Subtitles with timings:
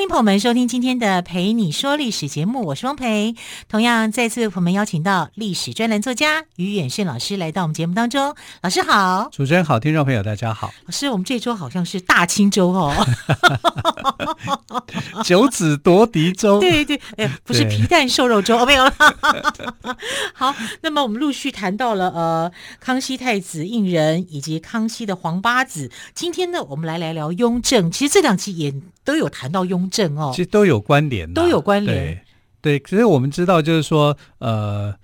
[0.00, 3.34] 欢迎朋友们收听今天的《陪你说历史》节目，我是汪培。
[3.68, 8.34] 同样再次为朋友们邀请到历史专栏作家于远炫老师来到我们节目当中。
[8.62, 10.72] 老师好，主持人好，听众朋友大家好。
[10.86, 12.94] 老师，我们这周好像是大清州哦，
[15.22, 16.58] 九子夺嫡周。
[16.60, 18.94] 对对，哎，不是皮蛋瘦肉粥哦，没有了。
[20.32, 25.90] 好，那么我们陆续谈到了呃，康熙太子胤仁以及康熙的皇八子。
[26.14, 27.90] 今天呢，我们来聊聊雍正。
[27.90, 28.72] 其实这两期也
[29.10, 32.14] 都有谈到雍正哦，其实都有关联，都有关联。
[32.62, 34.94] 对，对，可是我们知道，就是说，呃，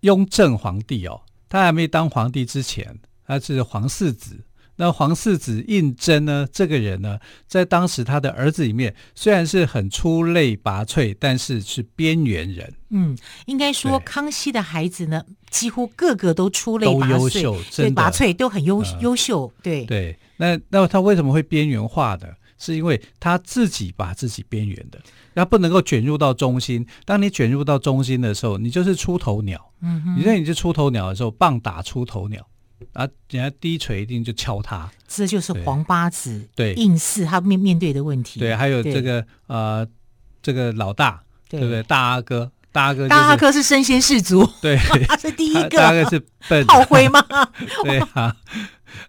[0.00, 4.40] 雍正皇帝哦，他还没当皇帝之前，他是皇四子。
[4.78, 12.74] 那皇四子胤禛呢，这个人呢，在当时他的儿子里面，虽然是很出类拔萃，但是是边缘人。
[12.90, 19.50] 嗯，应该说康熙的孩子呢，几乎个个都出类拔萃，都优秀，真的，拔萃都很优、呃、优秀。
[19.62, 22.36] 对对，那那他为什么会边缘化的？
[22.58, 24.98] 是因为他自己把自己边缘的，
[25.34, 26.86] 他不能够卷入到中心。
[27.04, 29.72] 当你卷入到中心的时候，你就是出头鸟。
[29.80, 32.46] 嗯哼，你认为你是出头鸟的时候，棒打出头鸟，
[32.94, 34.90] 啊，人家低垂一定就敲他。
[35.06, 38.40] 这就是黄八子对应试他面面对的问题。
[38.40, 39.86] 对，还有这个呃，
[40.42, 41.82] 这个老大，对不对？
[41.82, 44.76] 大阿哥，大阿哥、就是，大阿哥是身先士卒， 对，
[45.08, 45.70] 他是第一个。
[45.70, 47.24] 大阿哥是笨炮灰吗？
[47.82, 48.36] 对啊。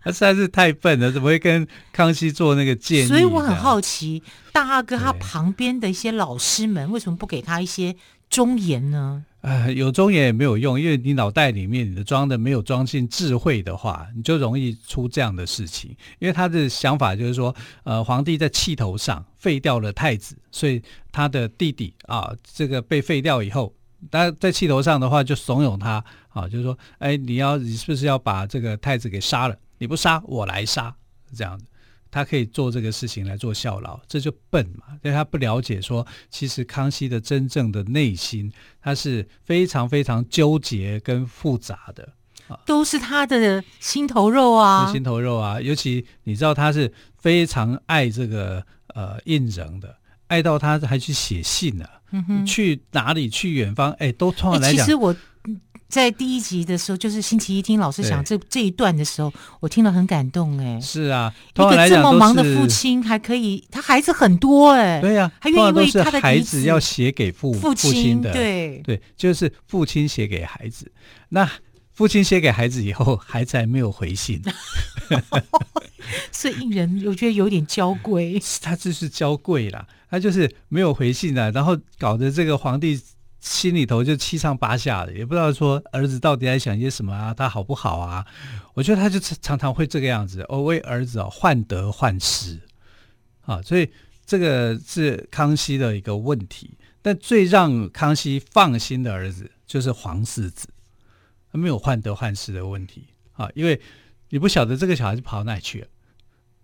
[0.04, 3.08] 他实在是太笨了，怎么会跟康熙做那个建议？
[3.08, 7.96] 所以我很好奇，大阿哥他旁边的一些老师们为什么不给他一些
[8.30, 9.24] 忠言呢？
[9.42, 15.96] 呃，有忠言也没有用，因为你脑袋里面你的装的没有装进智慧的话，你就容易出这样的事情。
[16.20, 20.81] 因为他的想法就是说，呃，皇帝在气头上废掉了太子，所以
[21.12, 23.74] 他的弟弟啊，这个被废掉以后，
[24.12, 29.56] 他在气头上的话就怂恿他啊，就是说，哎，你要你是不是要把这个太子给杀了？
[29.78, 30.94] 你不杀我来杀，
[31.36, 31.66] 这样子，
[32.09, 34.85] 他可以做这个事情来做效劳，这就笨嘛。
[35.03, 38.51] 因为他不了解说，其实康熙的真正的内心，
[38.81, 42.07] 他是非常非常纠结跟复杂的
[42.47, 45.59] 啊，都是他的心头肉啊，心头肉啊。
[45.59, 48.66] 尤其你知道他是非常爱这个
[48.96, 49.96] 呃胤仁的，
[50.28, 54.85] 爱到他还去写信呢、啊嗯，去哪里去远方，哎，都通常来讲。
[54.85, 55.16] 其实我。
[55.90, 59.31] 在第一集的时候，就是星期一听老师讲这这一段的时候，
[59.62, 60.80] 我听了很感动哎。
[60.81, 65.00] 是啊，一个这么忙的父亲还可以，他孩子很多哎。
[65.00, 68.34] 对呀、啊，还愿意为他的孩子要写给父父亲的。
[68.34, 70.92] 对对，就是父亲写给孩子。
[71.30, 71.50] 那
[71.94, 74.42] 父亲写给孩子以后，孩子还没有回信。
[76.31, 78.42] 所以胤仁我觉得有点娇贵。
[78.62, 83.00] 他就是娇贵啦，他就是没有回信了，然后搞得这个皇帝。
[83.47, 88.25] 心里头就七上八下的，也不知道说儿子到底在想些什么啊，他好不好啊？
[88.74, 92.59] 我觉得他就常常会这个样子，哦，为儿子哦患得患失
[93.41, 93.90] 啊，所以
[94.25, 96.78] 这个是康熙的一个问题。
[97.02, 100.68] 但最让康熙放心的儿子就是皇四子，
[101.50, 103.79] 他没有患得患失的问题啊，因为
[104.29, 105.88] 你不晓得这个小孩子跑到哪去了，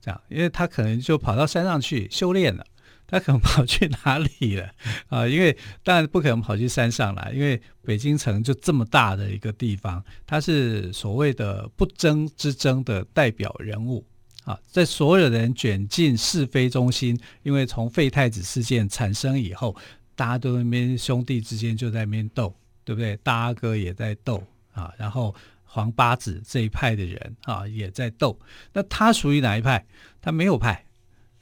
[0.02, 2.66] 这样，因为他可能就跑到山上去修炼了。
[3.14, 4.68] 他可能跑去哪里了
[5.08, 5.28] 啊？
[5.28, 14.04] 因为当然不可能跑去山上了，因为北京城就这么大的一个地方，他是所谓的不争之争的代表人物
[14.46, 19.76] 啊，在所有人卷进是非中心，因为从废太子事件产生以后，
[20.16, 22.52] 大家都在那边兄弟之间就在那边斗，
[22.84, 23.16] 对不对？
[23.18, 25.36] 大阿哥也在斗啊，然后
[25.66, 28.40] 皇八子这一派的人啊也在斗，
[28.74, 29.86] 那他属于哪一派？
[30.20, 30.84] 他没有派，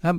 [0.01, 0.13] 他。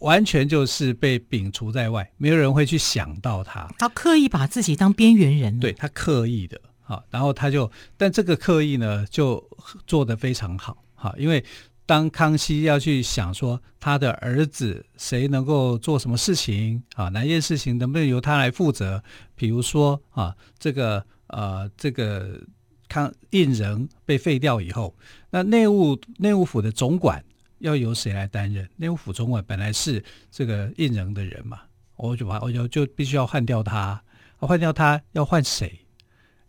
[0.00, 3.66] 完全就是被摒除在外，没有人会去想到他。
[3.78, 9.42] 他刻意把自己当边缘人，对，他刻意的，啊，然后他就，但这个刻意呢，就
[9.86, 11.42] 做得非常好，哈，因为
[11.86, 19.02] 当康熙要去想说他的儿子谁能够做什么事情啊，哪件事情能不能由他来负责？
[19.34, 22.40] 比如说啊，这个呃，这个
[22.88, 24.94] 康胤仁被废掉以后，
[25.30, 27.24] 那内务内务府的总管。
[27.58, 28.68] 要由谁来担任？
[28.76, 31.60] 内务府总管本来是这个胤仁的人嘛，
[31.96, 34.02] 我就把我就就必须要换掉他，
[34.38, 35.86] 换掉他要换谁？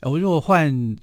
[0.01, 0.95] 我如果换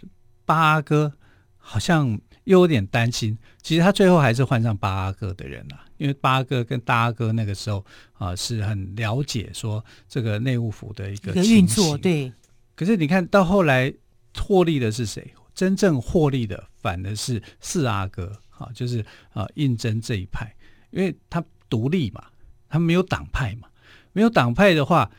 [0.44, 1.12] 八阿哥，
[1.56, 3.36] 好像又有点担心。
[3.62, 11.96] 其实他最后还是换上八阿哥的人了，因为八阿哥跟大阿哥那个时候啊是很了解说这个内务府的一个运作。
[11.96, 12.32] 对，
[12.76, 13.92] 可是你看到后来
[14.36, 15.34] 获利的是谁？
[15.54, 20.54] 真正获利的反而是四阿哥，啊，就是啊胤禛这一派，
[20.90, 22.24] 因为他独立嘛，
[22.68, 23.68] 他没有党派嘛，
[24.12, 25.10] 没有党派的话，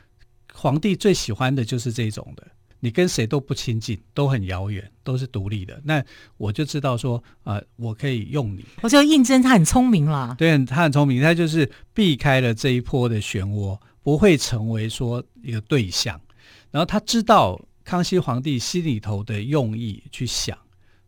[0.53, 2.47] 皇帝最喜欢的就是这种的。
[2.81, 5.81] 你跟谁都不亲近，都很遥远，都是独立的。
[5.85, 6.03] 那
[6.37, 8.63] 我就知道说，啊、呃，我可以用你。
[8.81, 16.19] 我觉得胤禛他很聪明啦，对，他很聪明，他就是避开了这一波的漩涡，不会成为说一个对象。
[16.69, 20.55] 然后他知道康熙皇帝心里头的用意去想，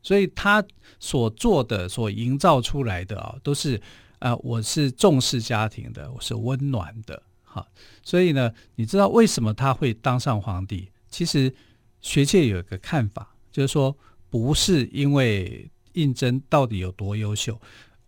[0.08, 0.64] 所以他
[1.00, 3.76] 所做的、所营造出来的啊，都是
[4.20, 7.66] 啊、呃，我是重视家庭的，我是温暖的，哈。
[8.04, 10.90] 所以呢，你知道为什么他会当上皇帝？
[11.10, 11.54] 其实。
[12.00, 13.94] 学界有一个看法，就是说，
[14.30, 17.60] 不是因为胤禛到底有多优秀，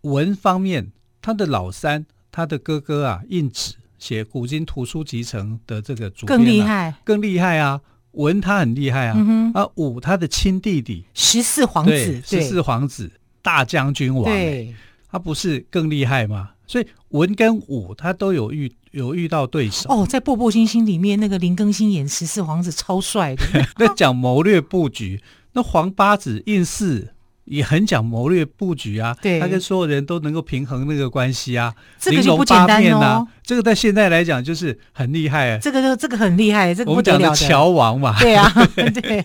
[0.02, 7.80] 文方面，他的老三，他的哥哥啊，胤祉写《古今图书集成》的这个主编、啊、更厉害，更厉害啊！
[8.12, 11.04] 文他很厉害啊，嗯、啊武他的亲弟弟。
[11.14, 13.10] 十四皇子，十四皇子
[13.42, 14.74] 大将军王，对，
[15.10, 16.50] 他不是更厉害吗？
[16.66, 19.88] 所以文跟武他都有遇有遇到对手。
[19.90, 23.44] 哦，在《步步惊心》里面，那个林更新演十四皇子超帅的。
[23.78, 25.20] 那讲谋略布局，
[25.52, 27.12] 那皇八子胤祀
[27.50, 29.14] 也很讲谋略布局啊。
[29.20, 33.26] 对，他跟所有人都能够平衡那个关系啊，这个就不简单哦。
[33.42, 35.58] 这个在现在来讲就是很厉害啊。
[35.60, 36.90] 这个这个很厉害，这个。
[36.90, 39.24] 我们讲的乔王嘛，对啊， 对，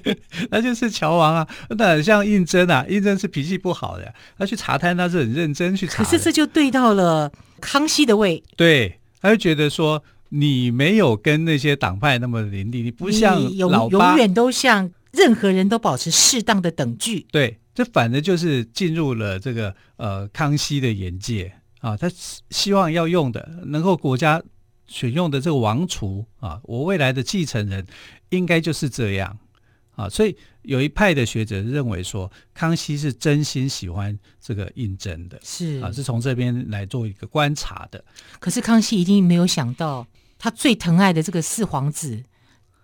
[0.49, 1.47] 那就是乔王啊。
[1.69, 6.03] 那很像胤禛啊，胤禛是脾气不好的，他去查探他是很认真去查。
[6.03, 7.31] 可是这就对到了
[7.61, 13.39] 康熙的位，对，他就觉得说你没有跟那些党派那么林立，你不像
[13.69, 17.27] 老八，永远都像任何人都保持适当的等距。
[17.31, 21.53] 对，这反正就是进入了这个呃康熙的眼界。
[21.81, 22.09] 啊，他
[22.49, 24.41] 希望要用的，能够国家
[24.87, 27.85] 选用的这个王储啊，我未来的继承人
[28.29, 29.37] 应该就是这样
[29.91, 30.09] 啊。
[30.09, 38.03] 所以有一派的学者认为说，康熙是真心喜欢这个胤禛的，是啊，是从这边来做一个观察的。
[38.39, 40.07] 可是康熙一定没有想到，
[40.39, 42.23] 他最疼爱的这个四皇子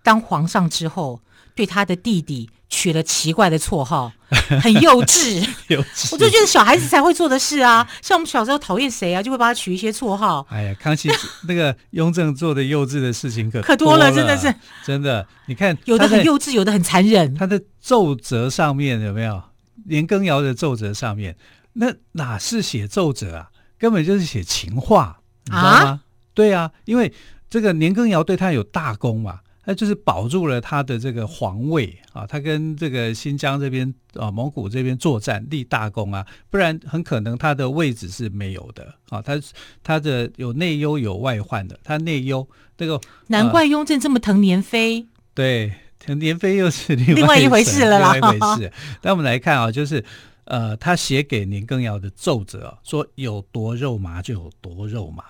[0.04, 1.20] 当皇上之后，
[1.62, 2.50] 对他的弟弟。
[2.74, 4.10] 取了奇怪的绰号，
[4.64, 5.46] 很幼稚。
[5.68, 7.86] 幼稚，我就觉得小孩子才会做的事啊。
[8.02, 10.48] 像我们小时候讨厌谁啊，就会帮他取一些绰号。
[10.50, 11.10] 哎呀，康熙
[11.50, 14.56] 那个雍正做的幼稚的事情可可多了，真的是
[14.86, 15.28] 真的。
[15.48, 17.36] 你看，有的很幼稚，有的很残忍。
[17.36, 19.44] 他的奏折上面有没有
[19.88, 21.36] 年羹尧的奏折上面？
[21.74, 23.50] 那哪是写奏折啊？
[23.78, 25.70] 根本就是写情话，你知道吗？
[25.70, 26.00] 啊？
[26.34, 27.12] 对啊，因为
[27.50, 29.40] 这个年羹尧对他有大功嘛。
[29.72, 39.22] 他就是保住了他的这个皇位啊，他跟这个新疆这边啊、蒙古这边作战立大功啊，不然很可能他的位置是没有的啊。
[39.22, 39.40] 他
[39.82, 42.46] 他的有内忧有外患的，他内忧
[42.80, 48.12] 那个难怪雍正这么疼年妃，呃、对，疼年妃又是另外，另外一回事了啦。
[48.12, 48.74] 另外一回事。
[49.02, 50.04] 那我们来看啊，就是
[50.44, 55.24] 呃，他写给年羹尧的奏折啊，说有多肉麻就有多肉麻，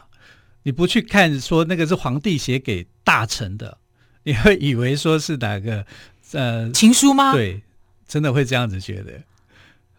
[0.63, 3.77] 你不去看说那个是皇帝写给大臣的。
[4.23, 5.85] 你会以为说是哪个
[6.33, 7.33] 呃情书吗？
[7.33, 7.62] 对，
[8.07, 9.22] 真的会这样子觉得，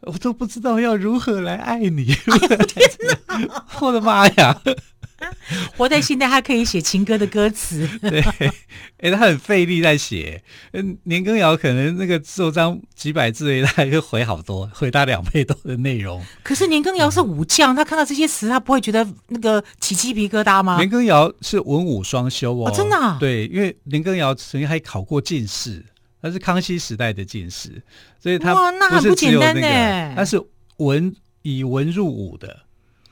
[0.03, 2.13] 我都不知道要如何来爱你。
[2.13, 2.89] 哎、天
[3.49, 3.67] 哪！
[3.81, 4.63] 我的妈呀！
[5.77, 7.89] 活在现代，他可以写情歌的歌词。
[8.03, 8.53] 对，哎、
[8.99, 10.43] 欸，他很费力在写。
[10.73, 16.25] 嗯，年羹尧可能那个奏章几百字，他就回好多，回他两倍多的内容。
[16.43, 20.77] 可是年羹尧是武将，嗯，他看到这些词，他不会觉得那个起鸡皮疙瘩吗？
[20.77, 23.17] 年羹尧是文武双修哦，哦真的，啊。
[23.21, 25.85] 对，因为年羹尧曾经还考过进士，
[26.21, 27.83] 他是康熙时代的进士，
[28.19, 30.41] 所以他不是只有那个，那他是
[30.79, 32.61] 文以文入武的。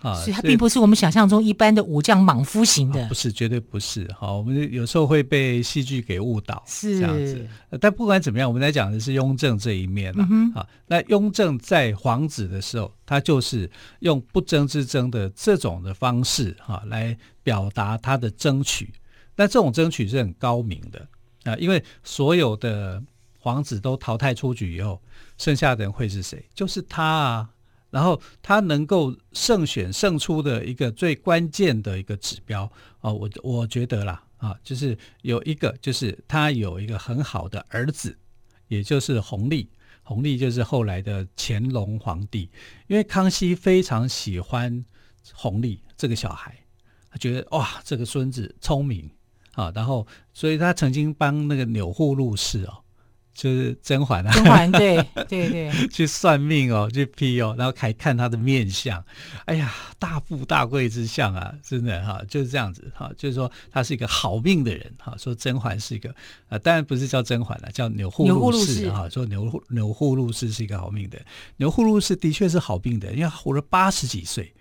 [0.00, 4.10] 啊，所以他并不是我们想象中一般的武将莽夫型的，啊，不是，绝对不是。
[4.18, 7.46] 好，我们有时候会被戏剧给误导，是这样子。
[7.78, 10.50] 但不管怎么样，我们来讲的是雍正这一面了，嗯。
[10.54, 18.92] 啊，那雍正在皇子的时候，他就是用不争之争的这种的方式，哈，啊，来表达他的争取。
[19.36, 21.06] 那这种争取是很高明的
[21.44, 23.02] 啊，因为所有的
[23.38, 24.98] 皇子都淘汰出局以后，
[25.36, 26.42] 剩下的人会是谁？
[26.54, 27.50] 就是他啊。
[27.90, 32.70] 然后他能够胜选胜出的一个最关键的一个指标
[33.00, 38.16] 啊、我我觉得啦啊，就是有一个，就是他有一个很好的儿子，
[38.68, 39.68] 也就是弘历，
[40.02, 42.50] 弘历就是后来的乾隆皇帝，
[42.86, 44.84] 因为康熙非常喜欢
[45.34, 46.54] 弘历这个小孩，
[47.10, 49.10] 他觉得哇，这个孙子聪明
[49.52, 52.82] 啊，然后所以他曾经帮那个钮祜禄氏哦，
[53.32, 54.96] 就是甄嬛啊，甄嬛对
[55.28, 59.02] 对对，去算命哦，去批哦，然后还看他的面相，
[59.46, 66.14] 哎呀，大富大贵之相啊，真的哈，就是这样子哈，就是说他是一个好命的人哈，说甄嬛是一个
[66.48, 71.18] 啊，当然不是叫甄嬛了，叫钮祜禄氏哈，说钮钮祜禄氏是一个好命的，
[71.56, 74.52] 钮祜禄氏的确是好命的人，因为活了八十几岁。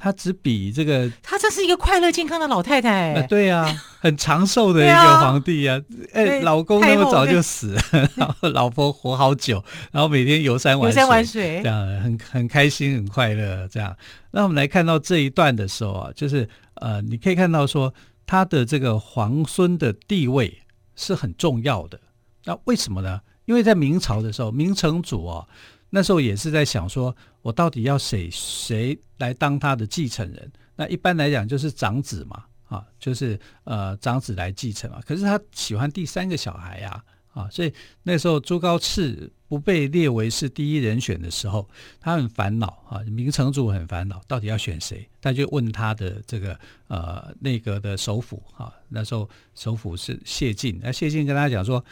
[0.00, 5.82] 她只比这个，她这是一个快乐健康的老太太，呃、对呀、啊， 很长寿的一个皇帝呀、啊。
[6.12, 13.66] 哎、欸，老公那么早就死了，然后老婆活好久，然后每天游山玩水，游山玩水，这样很很开心，很快乐。
[13.66, 13.96] 这样，
[14.30, 17.92] 那我们来看到这一段的时候啊，就是呃，你可以看到说
[18.24, 20.62] 他的这个皇孙的地位
[20.94, 21.98] 是很重要的。
[22.44, 23.20] 那为什么呢？
[23.46, 25.44] 因为在明朝的时候，明成祖啊。
[25.90, 30.52] 那时候也是在想说，我到底要谁谁来当他的继承人？
[30.76, 35.00] 那一般来讲就是长子嘛，啊，就是呃长子来继承嘛。
[35.06, 37.02] 可是他喜欢第三个小孩呀，
[37.32, 41.68] 啊，所以那时候朱高炽不被列为是第一人选的时候，
[42.00, 43.00] 他很烦恼啊。
[43.10, 45.08] 明成祖很烦恼，到底要选谁？
[45.22, 51.82] 他就问他的这个呃内阁的首辅啊，那时候首辅是谢晋，那谢晋跟他讲说，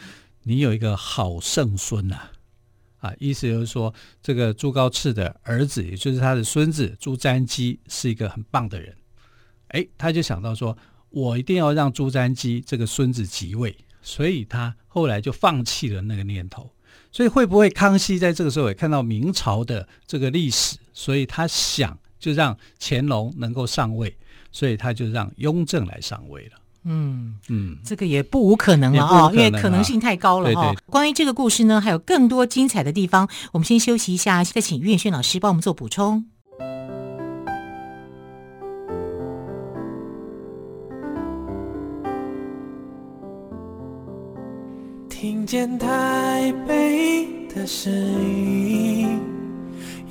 [0.43, 2.15] 你有一个好圣孙呐。
[2.15, 2.31] 啊，
[2.99, 8.95] 啊意思就是说，这个朱高炽的儿子，也就是他的孙子朱瞻基，是一个很棒的人。
[9.69, 10.77] 哎，他就想到说，
[11.09, 16.71] 我一定要让朱瞻基这个孙子即位，所以他后来就放弃了那个念头。
[17.11, 24.15] 所以会不会康熙在这个时候也看到明朝的这个历史，所以他想就让乾隆能够上位，
[24.51, 26.57] 所以他就让雍正来上位了。
[26.83, 30.75] 嗯嗯，这个也不无可能了啊、哦，因为可能性太高了哈、哦。
[30.89, 36.25] 关于这个故事呢，还有更多精彩的地方，我们先休息一下，再请岳轩老师帮我们做补充。
[45.09, 49.19] 听见台北的声音，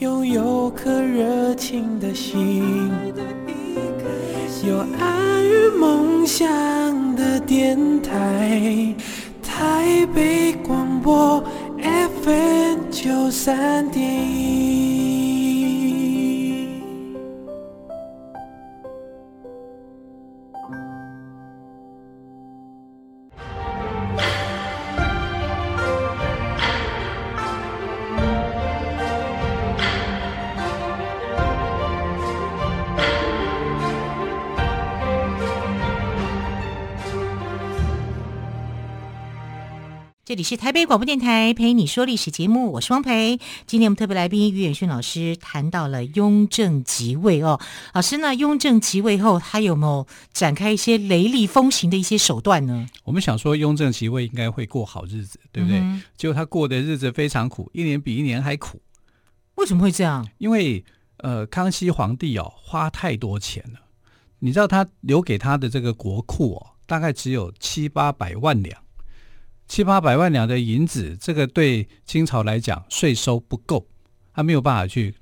[0.00, 2.90] 拥有颗热情的心。
[4.66, 5.15] 有爱与
[6.26, 8.92] 梦想的电台，
[9.40, 11.40] 台北广播
[11.80, 13.88] FM 九三
[40.48, 43.40] 是台北广播电台陪你说历史节目，我是汪培。
[43.66, 47.60] 今天我们特别来宾于远轩老师谈到了雍正即位哦，
[47.94, 52.86] 老师呢，雍正即位后，他有没有展开一些雷厉风行的一些手段呢？
[53.02, 55.82] 我们想说，雍正即位应该会过好日子，对不对？
[56.16, 58.80] 结果他过的日子非常苦，一年比一年还苦。
[59.56, 60.24] 为什么会这样？
[60.38, 60.84] 因为
[61.16, 63.80] 呃，康熙皇帝哦，花太多钱了。
[64.38, 68.80] 你知道他留给他的这个国库哦，大概只有七八百万两。
[69.68, 73.86] 七八百万两的银子，这个对清朝来讲税收不够，
[74.32, 75.14] 他没有办法去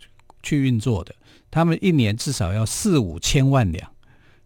[0.43, 1.15] 去运作的。
[1.51, 3.91] 他们一年至少要四五千万两，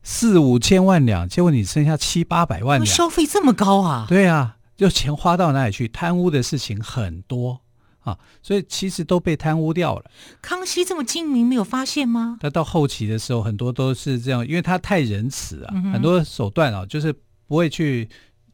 [0.02, 4.06] 四五千万两，结果你剩下七八百万两，收费这么高啊？
[4.08, 5.88] 对啊，就钱花到哪里去？
[5.88, 7.60] 贪污的事情很多
[8.00, 10.10] 啊，所以其实都被贪污掉了。
[10.40, 12.38] 康熙这么精明，没有发现吗？
[12.40, 17.12] 他到后期的时候，很多都是这样，因为他太仁慈啊，嗯、很多手段啊，就是
[17.48, 18.08] 不会去。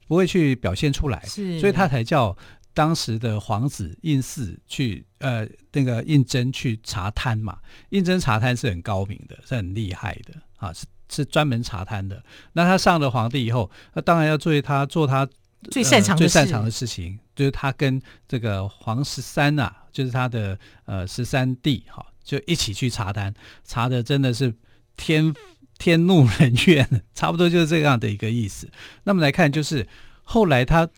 [0.06, 2.36] 不会去表现出来，是所以他才叫
[2.72, 7.58] 当时的皇子胤祀去呃那个胤禛去查贪嘛。
[7.90, 12.22] 胤禛查贪是很高明的，是很厉害的啊，是是专门查贪的。
[12.52, 15.28] 那他上了皇帝以后，那当然要做他做他
[15.70, 23.32] 最擅长、呃、最擅长的事情，就是他跟这个皇十三啊，就是他的呃十三弟哈、啊，就一起去查贪，
[23.64, 24.52] 查的真的是
[24.96, 25.34] 天。
[25.78, 28.70] 天怒人怨， 差不多就是这样的一个意思。
[29.02, 29.86] 那么来看，就是
[30.22, 30.88] 后来他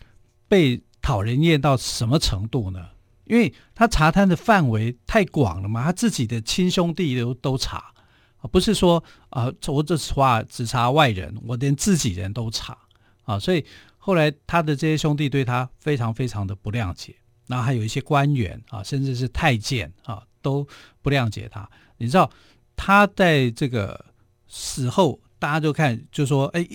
[0.47, 2.89] 被讨人厌到什么程度呢？
[3.25, 7.93] 因为他查贪的范围太广了嘛，他自己的亲兄弟都都查，
[8.51, 12.77] 不是说啊，我这话只查外人，我连自己人都查
[13.23, 13.37] 啊。
[13.37, 13.65] 所以
[13.97, 17.15] 后来他的这些兄弟对他非常非常的不谅解，
[17.47, 20.65] 然后还有一些官员啊，甚至是太监啊，都
[21.01, 21.69] 不谅解他。
[21.97, 22.31] 你知道
[22.77, 24.05] 他在这个。
[24.47, 26.67] 死后，大家就看，就说，哎，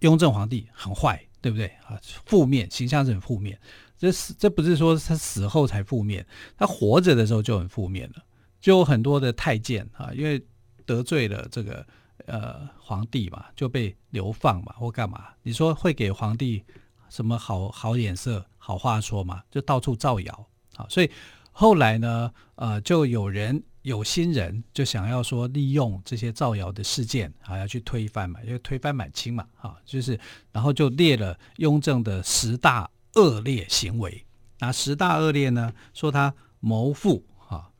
[0.00, 2.00] 雍正皇帝很坏，对不对啊？
[2.24, 3.58] 负面形象是很负面。
[3.98, 8.22] 这死，这不是说他死后才负面，他活着的时候就很负面了。
[8.60, 10.44] 就有很多的太监啊，因为
[10.84, 11.86] 得罪了这个
[12.26, 15.28] 呃皇帝嘛，就被流放嘛，或干嘛？
[15.42, 16.62] 你说会给皇帝
[17.08, 18.44] 什么好好眼色？
[18.58, 20.84] 好话说嘛，就到处造谣啊。
[20.88, 21.08] 所以
[21.52, 30.18] 后来呢，呃，就有人有心人就想要说利用这些造谣的事件啊，要去推翻嘛，因为推翻满清嘛，啊，就是
[30.50, 34.24] 然后就列了雍正的十大恶劣行为。
[34.58, 37.70] 那十大恶劣呢，说他谋父啊，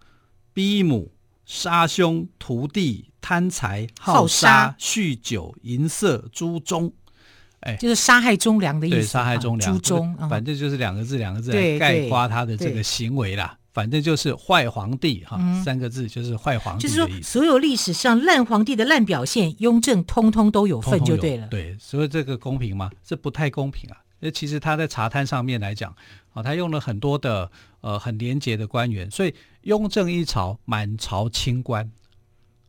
[0.54, 1.12] 逼母。
[1.48, 6.92] 杀兄屠弟、贪财好杀、酗酒淫色、诛忠，
[7.60, 8.96] 哎，就是杀害忠良的意思。
[8.96, 13.56] 对，杀害忠良，诸宗，反正就是两个字，两个字来概括他的这个行为啦。
[13.76, 16.84] 反正就是坏皇帝哈，三个字就是坏皇帝。
[16.84, 21.46] 就是说，所有历史上烂皇帝的烂表现，雍正通通都有份，就对了。
[21.48, 22.90] 对，所以这个公平吗？
[23.04, 23.98] 这不太公平啊。
[24.20, 25.94] 那其实他在茶摊上面来讲，
[26.32, 27.50] 啊，他用了很多的
[27.82, 31.92] 呃很廉洁的官员，所以雍正一朝满朝清官，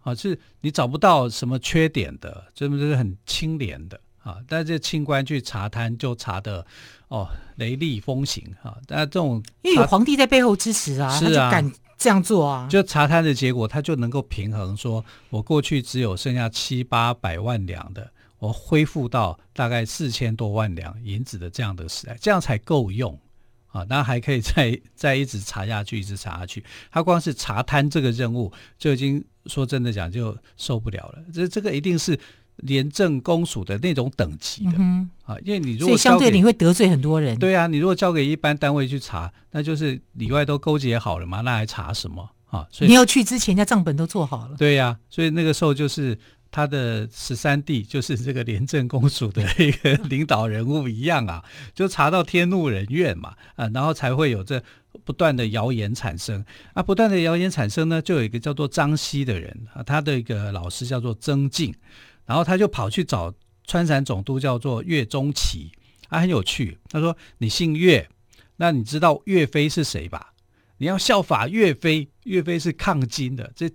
[0.02, 3.98] 啊，是你找不到什么缺点的，这不是很清廉的
[4.28, 4.38] 啊？
[4.48, 6.66] 但是这清官去查贪就查的
[7.08, 8.78] 哦雷厉风行啊！
[8.86, 12.68] 但这种因为有皇帝在背后支持啊，是啊，他就敢这样做啊。
[12.70, 18.12] 就查贪的结果，他就能够平衡说，我过去只有剩下七八百万两的。
[18.40, 23.20] 我恢复到大概四千多万两银子的这样的时代，这样才够用
[23.70, 23.84] 啊！
[23.86, 26.64] 当然还可以再 再一直查下去，一直查下去。
[26.92, 31.24] 他光是查贪这个任务就已经说真的讲就受不了了。
[31.34, 32.20] 这这个一定是
[32.58, 37.38] 廉政公署的那种等级的、嗯、啊，因为你如果相对你会得罪很多人。
[37.40, 42.68] 对啊，你如果交给一般单位去查，那就是里外都勾结好了嘛，那还查什么啊？
[42.72, 44.56] 所以你要去之前，人家账本都做好了。
[44.58, 46.18] 对呀、啊，所以那个时候就是。
[46.50, 51.44] 他的十三弟就是这个廉政公署的一个领导人物一样啊，
[51.76, 54.64] 就查到天怒人怨嘛，啊，然后才会有这
[55.04, 61.76] 不断的谣言产生啊，不断的谣言产生呢，就有一个叫做张希的人啊，他的一个老师叫做曾静，
[62.28, 63.34] 然后他就跑去找
[63.66, 65.72] 川陕总督叫做岳钟琪，
[66.10, 68.08] 啊，很有趣，他说你姓岳，
[68.58, 70.34] 那你知道岳飞是谁吧？
[70.78, 73.68] 你要效法岳飞，岳飞是抗金的，这。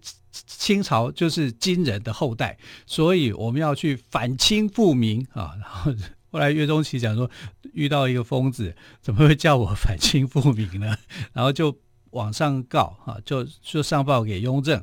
[0.47, 5.53] 清朝就是金人的后代，所以我们要去反清复明啊！
[5.61, 5.93] 然后
[6.31, 7.31] 后来岳钟琪讲说，
[7.75, 10.97] 遇到一个疯子，怎么会叫我反清复明呢？
[11.35, 11.79] 然后就
[12.13, 14.83] 往上告啊，就就上报给雍正。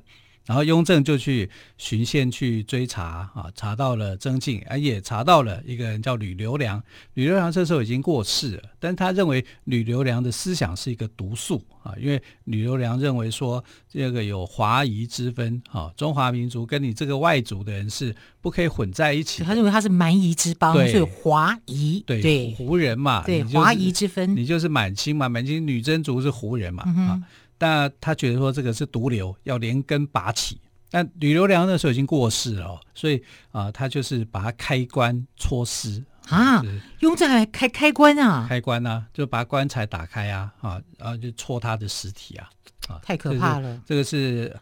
[0.50, 6.82] 然后雍正就去循线去追查啊，查到了曾静，啊也查到了一个人叫吕留良。
[7.14, 19.44] 吕留良这时候已经过世了，但他认为吕留良的思想是一个毒素啊，因为吕留良认为说这个有华夷之分啊，中华民族跟你这个外族的人是不可以混在一起。
[19.44, 27.22] 他认为他是蛮夷之邦，所以华夷对，对胡人嘛，对华夷之分，你就是满清嘛，满清女真族是胡人嘛、嗯、啊。
[27.60, 30.60] 但他觉得说这个是毒瘤，要连根拔起。
[30.90, 33.18] 但吕留良那时候已经过世了，所以
[33.52, 36.64] 啊、呃，他就是把他开棺戳尸啊。
[37.02, 38.48] 雍正还开开棺啊？
[38.50, 42.50] 开棺啊，就把棺材打开啊，啊，然后就戳他的尸体啊，
[42.88, 43.80] 啊，太可怕了。
[43.86, 44.58] 这个是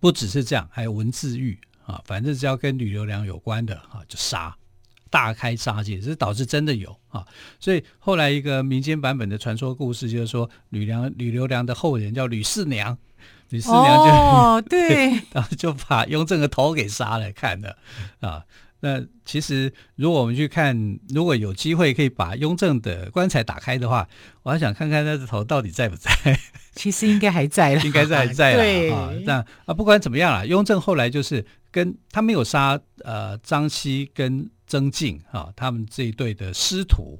[0.00, 4.56] 不只是这样，还有文字狱啊，反正只要跟吕留良有关的啊，就杀。
[5.10, 7.24] 大开杀戒，这导致真的有啊，
[7.58, 12.96] 所以后来一个民间版本的传说故事就是说，吕梁吕留良的后人叫吕四娘，
[13.50, 17.76] 吕四娘就哦 对，然后就把雍正的头给杀了看的
[18.20, 18.44] 啊。
[18.80, 24.06] 那其实如果我们去看，如果有机会可以把雍正的棺材打开的话，
[24.44, 26.12] 我还想看看他的头到底在不在。
[26.76, 29.10] 其实应该还在了，应该在了 对啊。
[29.24, 34.50] 那啊，不管怎么样啦，雍正后来就是跟他没有杀呃张熙跟。
[34.70, 37.18] 曾静啊，他们这一对的师徒，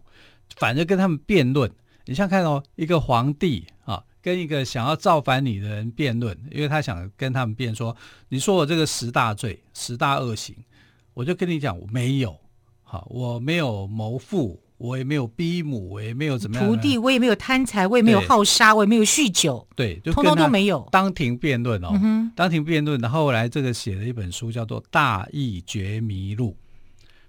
[0.56, 1.72] 反正跟他们辩论。
[2.04, 7.96] 你像看哦，一个皇帝啊，跟一个想要造反你的人辩论，因为他想跟他们辩说，
[8.28, 10.54] 你说我这个十大罪、十大恶行，
[11.14, 12.38] 我就跟你讲，我没有，
[12.82, 20.88] 好，我没有谋父，我也没有逼母，我也没有怎么样，徒弟，我也没有贪财，我也没有好杀，我也没有酗酒，对，就通通都没有。
[20.92, 26.50] 当庭辩论哦，嗯、当庭辩论，然后后来这个写了一本书，叫做《大义觉迷录》。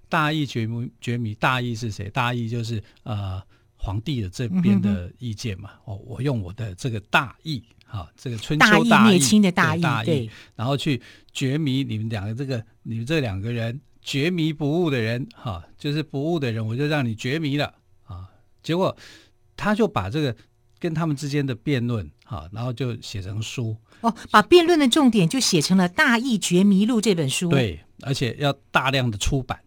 [0.08, 2.10] 大义觉迷觉迷，大义是谁？
[2.10, 3.42] 大义就是呃
[3.76, 5.72] 皇帝的这边的意见嘛。
[5.86, 11.02] 哦、嗯，我用我的这个大义啊，这个春秋大义，大义灭亲的大义，大义对，然后去
[11.34, 13.80] 绝迷你们两个这个你们这两个人
[14.10, 18.28] 觉迷不悟的人哈、啊，就是不悟的人，我就让你绝迷了啊。
[18.64, 18.98] 结果
[19.56, 20.36] 他就把这个
[20.80, 27.50] 跟他们之间的辩论哈，然后就写成书哦，把辩论的重点就写成了《大义觉迷录》这本书。
[27.50, 29.60] 对，而且要大量的出版。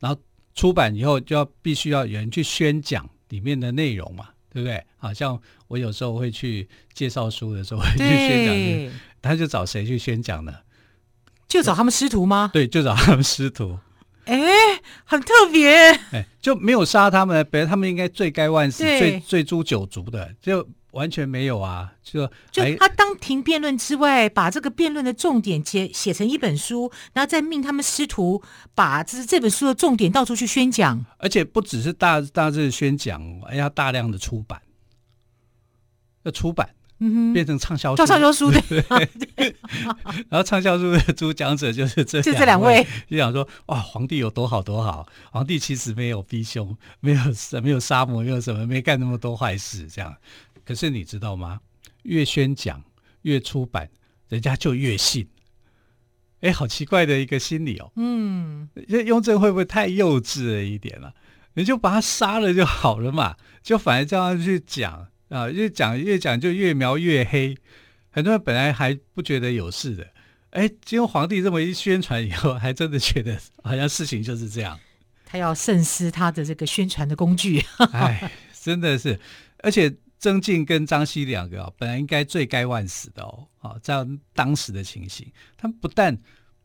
[0.00, 0.20] 然后
[0.54, 4.84] 出版以后就要必须要有人去宣讲里面的内容嘛，对不对？
[4.98, 10.54] 好像我有时候会去介绍书的时候会去宣讲，他就找谁去宣讲呢？
[11.48, 12.50] 就找他们师徒吗？
[12.52, 13.78] 对，就找他们师徒。
[14.26, 14.36] 哎，
[15.04, 15.70] 很特别。
[16.12, 21.92] 哎，就没有杀他们，本来他们应该罪该万死，罪罪诛九族的，就完全没有啊！
[22.02, 28.42] 就就他当庭辩论之外，把这个辩论的重点写写成一本书，然后再命他们师徒
[28.74, 34.60] 把这这本书的重点到处去宣讲，而且不只是大大致宣讲，还要大量的出版，
[36.24, 36.68] 要出版。
[37.00, 38.60] 嗯哼，变成畅销书，叫畅销书的。
[38.70, 39.54] 对，
[40.28, 47.20] 然后畅销书的主讲者就是这就这两位，就想说哇，皇帝有多好多好，皇帝其实没有逼凶， 没有
[47.62, 50.14] 没有杀母，没有什么，没干那么多坏事，这样。
[50.64, 51.60] 可是你知道吗？
[52.02, 52.82] 越宣讲
[53.22, 53.88] 越出版，
[54.28, 55.28] 人家就越信。
[56.40, 57.90] 哎，好奇怪的一个心理哦。
[57.96, 58.68] 嗯，
[59.06, 61.12] 雍正会不会太幼稚了一点了？
[61.54, 65.08] 你就把他杀了就好了嘛，就反而叫他去讲。
[65.28, 67.56] 啊，越讲越讲就越描越黑，
[68.10, 70.06] 很多人本来还不觉得有事的，
[70.50, 74.78] 哎，经过皇帝这么一宣传以后，还真的觉得好像事情就是这样。
[75.26, 77.62] 他要慎思他的这个宣传的工具。
[77.92, 79.20] 哎，真的是，
[79.58, 86.16] 而且曾静跟张熙两个啊，本来应该罪该万死的哦，啊，这样当时的情形，他们不但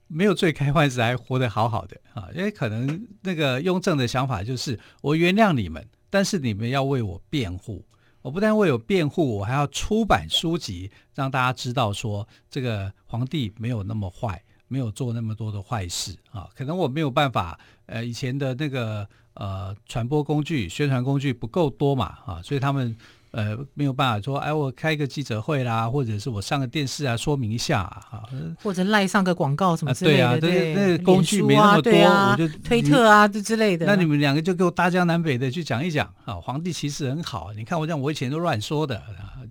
[0.07, 7.85] 没有罪该万死，还活得好好的啊，因为可能那个雍正的想法就是，我原谅你们，但是你们要为我辩护。
[8.23, 16.49] 我不但会有辩护，我还要出版书籍，让大家知道说这个皇帝没有那么坏，没有做那么多的坏事啊。
[16.55, 22.97] 可能我没有办法，呃，以前的那个呃传播工具、宣传工具不够多嘛啊，所以他们。
[23.33, 28.23] 呃，没有办法说，哎，我开个记者会啦，或者是我上个电视啊，说明一下啊，
[28.61, 33.87] 或者赖上个广告什么之类的，啊对啊，对，那个工具没那么多，啊、我就推特啊，这之类的。
[33.87, 39.01] 那你们两个就给我大江南北的去讲一讲啊，皇帝其实很好，你看我这样，我以前都乱说的，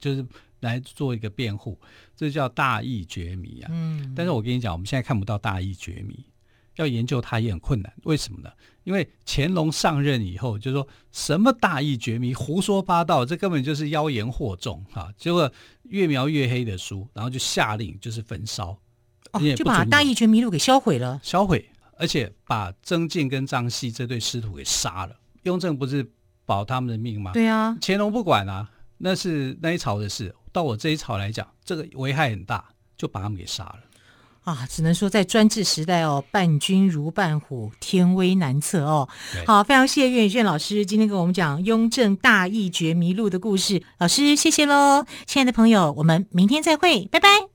[0.01, 0.25] 就是
[0.61, 1.77] 来做一个辩护，
[2.15, 3.71] 这叫大义绝迷啊。
[3.73, 6.25] 嗯，但是我跟你讲，我们现在看不到大义绝迷。
[6.77, 8.49] 要研究它也很困难，为什么呢？
[8.85, 15.09] 因为乾隆上任以后，就说什么大义绝迷、胡说八道，这根本就是妖言惑众啊！
[15.17, 15.51] 结果
[15.85, 18.79] 越描越黑的书，然后就下令就是焚烧，
[19.33, 25.17] 哦，就把大义绝迷录给销毁了，销毁，而且把曾静跟张熙这对师徒给杀了。
[25.45, 26.09] 雍正不是
[26.45, 27.33] 保他们的命吗？
[27.33, 28.69] 对啊，乾隆不管啊，
[28.99, 30.35] 那是那一朝的事。
[30.53, 33.79] 到我这一朝来讲，这个危害很大，就把他们给杀了。
[34.45, 39.09] 啊，只能说在专制时代哦，伴君如伴虎，天威难测哦。
[39.47, 47.52] 好，非常谢谢岳宇轩老师今天跟我们讲《雍正大义绝迷路》的故事，老师谢谢喽，亲爱的朋友，我们明天再会，拜拜。